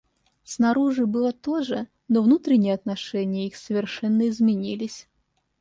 [0.43, 5.07] Снаружи было то же, но внутренние отношения их совершенно изменились.